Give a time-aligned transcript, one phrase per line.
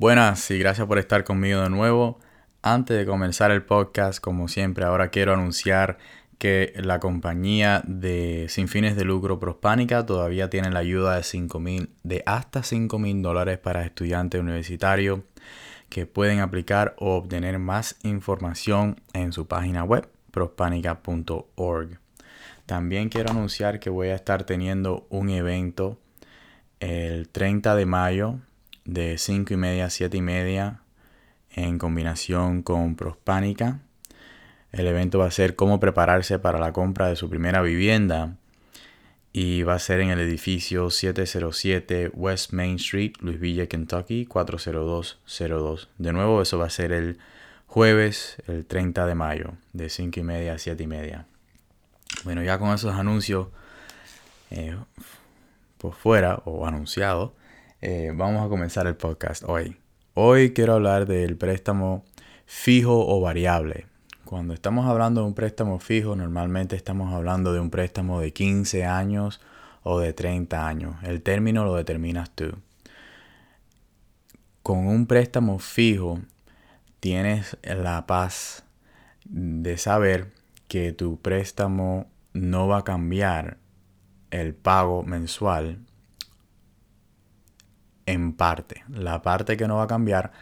[0.00, 2.20] Buenas y gracias por estar conmigo de nuevo.
[2.62, 5.98] Antes de comenzar el podcast, como siempre, ahora quiero anunciar
[6.38, 11.62] que la compañía de sin fines de lucro Prospánica todavía tiene la ayuda de, 5,
[12.02, 15.20] de hasta 5 mil dólares para estudiantes universitarios
[15.90, 22.00] que pueden aplicar o obtener más información en su página web prospánica.org.
[22.64, 25.98] También quiero anunciar que voy a estar teniendo un evento
[26.80, 28.38] el 30 de mayo
[28.90, 30.80] de 5 y media a 7 y media
[31.52, 33.80] en combinación con Prospánica.
[34.72, 38.36] El evento va a ser cómo prepararse para la compra de su primera vivienda
[39.32, 45.88] y va a ser en el edificio 707 West Main Street, Louisville, Kentucky 40202.
[45.98, 47.18] De nuevo, eso va a ser el
[47.68, 51.26] jueves, el 30 de mayo, de 5 y media a 7 y media.
[52.24, 53.48] Bueno, ya con esos anuncios
[54.50, 54.76] eh,
[55.78, 57.30] por fuera o anunciados,
[57.82, 59.76] eh, vamos a comenzar el podcast hoy.
[60.14, 62.04] Hoy quiero hablar del préstamo
[62.44, 63.86] fijo o variable.
[64.24, 68.84] Cuando estamos hablando de un préstamo fijo, normalmente estamos hablando de un préstamo de 15
[68.84, 69.40] años
[69.82, 70.96] o de 30 años.
[71.02, 72.52] El término lo determinas tú.
[74.62, 76.20] Con un préstamo fijo
[77.00, 78.62] tienes la paz
[79.24, 80.32] de saber
[80.68, 83.56] que tu préstamo no va a cambiar
[84.30, 85.78] el pago mensual
[88.10, 88.84] en parte.
[88.88, 90.32] La parte que no va a cambiar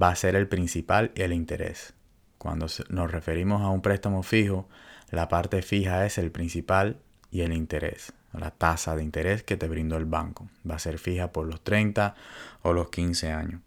[0.00, 1.94] va a ser el principal y el interés.
[2.38, 4.68] Cuando nos referimos a un préstamo fijo,
[5.10, 6.98] la parte fija es el principal
[7.30, 8.12] y el interés.
[8.32, 10.48] La tasa de interés que te brindó el banco.
[10.68, 12.14] Va a ser fija por los 30
[12.62, 13.60] o los 15 años.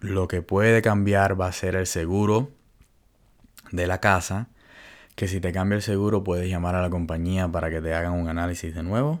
[0.00, 2.50] Lo que puede cambiar va a ser el seguro
[3.72, 4.48] de la casa.
[5.16, 8.12] Que si te cambia el seguro puedes llamar a la compañía para que te hagan
[8.12, 9.20] un análisis de nuevo.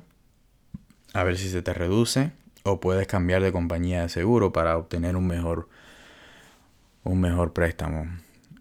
[1.12, 2.32] A ver si se te reduce
[2.66, 5.68] o puedes cambiar de compañía de seguro para obtener un mejor,
[7.04, 8.06] un mejor préstamo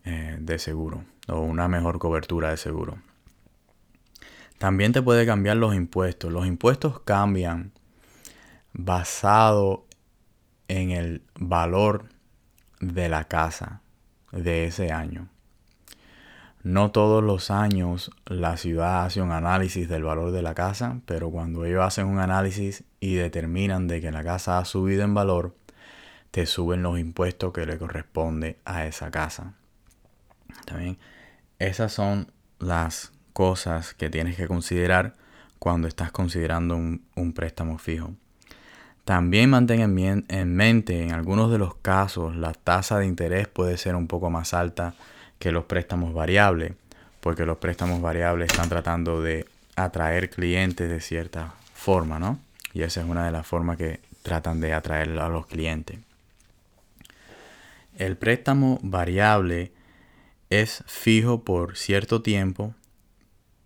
[0.03, 2.97] eh, de seguro o una mejor cobertura de seguro.
[4.57, 6.31] También te puede cambiar los impuestos.
[6.31, 7.71] Los impuestos cambian
[8.73, 9.85] basado
[10.67, 12.05] en el valor
[12.79, 13.81] de la casa
[14.31, 15.29] de ese año.
[16.65, 21.29] No todos los años la ciudad hace un análisis del valor de la casa, pero
[21.29, 25.55] cuando ellos hacen un análisis y determinan de que la casa ha subido en valor,
[26.31, 29.53] te suben los impuestos que le corresponde a esa casa.
[30.65, 30.97] También
[31.59, 35.13] esas son las cosas que tienes que considerar
[35.59, 38.15] cuando estás considerando un, un préstamo fijo.
[39.03, 43.95] También mantén en mente, en algunos de los casos, la tasa de interés puede ser
[43.95, 44.95] un poco más alta
[45.39, 46.73] que los préstamos variables,
[47.19, 52.39] porque los préstamos variables están tratando de atraer clientes de cierta forma, ¿no?
[52.73, 55.99] Y esa es una de las formas que tratan de atraer a los clientes.
[57.97, 59.71] El préstamo variable
[60.49, 62.75] es fijo por cierto tiempo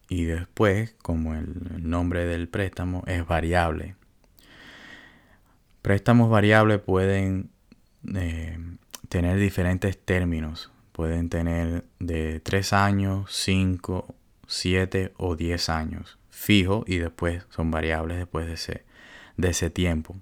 [0.09, 3.95] y después, como el nombre del préstamo, es variable.
[5.81, 7.49] Préstamos variables pueden
[8.15, 8.57] eh,
[9.07, 10.71] tener diferentes términos.
[10.99, 14.15] Pueden tener de 3 años, 5,
[14.47, 16.19] 7 o 10 años.
[16.29, 18.83] Fijo y después son variables después de ese,
[19.37, 20.17] de ese tiempo.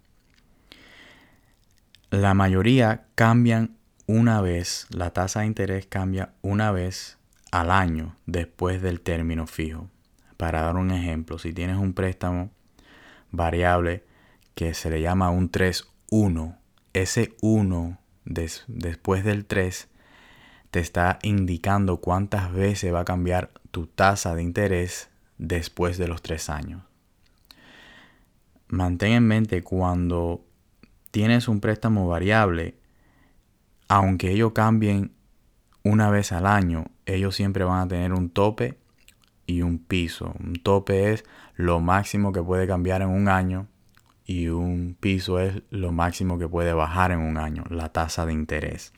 [2.12, 7.18] La mayoría cambian una vez, la tasa de interés cambia una vez
[7.52, 9.90] al año después del término fijo.
[10.38, 12.52] Para dar un ejemplo, si tienes un préstamo
[13.32, 14.04] variable
[14.54, 16.56] que se le llama un 3-1,
[16.94, 17.98] ese 1
[18.68, 19.90] después del 3
[20.72, 26.22] te está indicando cuántas veces va a cambiar tu tasa de interés después de los
[26.22, 26.84] tres años.
[28.68, 30.44] Mantén en mente cuando
[31.12, 32.76] tienes un préstamo variable,
[33.88, 35.14] aunque ellos cambien
[35.84, 38.78] una vez al año, ellos siempre van a tener un tope
[39.46, 40.36] y un piso.
[40.40, 41.24] Un tope es
[41.56, 43.68] lo máximo que puede cambiar en un año
[44.26, 48.34] y un piso es lo máximo que puede bajar en un año, la tasa de
[48.34, 48.92] interés.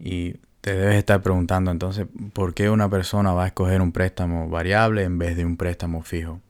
[0.00, 4.48] Y te debes estar preguntando entonces, ¿por qué una persona va a escoger un préstamo
[4.48, 6.40] variable en vez de un préstamo fijo?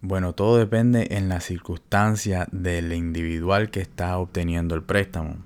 [0.00, 5.36] Bueno, todo depende en la circunstancia del individual que está obteniendo el préstamo.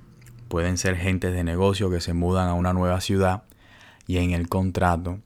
[0.49, 3.45] Pueden ser gentes de negocio que se mudan a una nueva ciudad
[4.09, 5.21] y en el contrato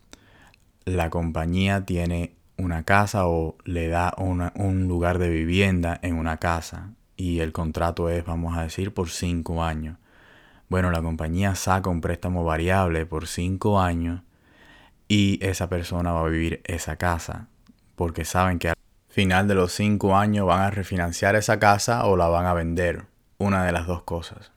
[0.84, 6.90] la compañía tiene una casa o le da un lugar de vivienda en una casa
[7.16, 9.96] y el contrato es, vamos a decir, por cinco años.
[10.72, 14.22] Bueno, la compañía saca un préstamo variable por cinco años
[15.06, 17.48] y esa persona va a vivir esa casa
[17.94, 18.72] porque saben que
[19.10, 23.04] final de los cinco años van a refinanciar esa casa o la van a vender.
[23.36, 24.50] Una de las dos cosas.